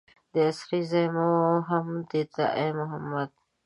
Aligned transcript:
د 0.33 0.35
اسرې 0.49 0.79
ځای 0.91 1.05
مو 1.15 1.27
هم 1.69 1.87
ته 2.09 2.17
یې 2.21 2.45
ای 2.59 2.69
محمده. 2.79 3.37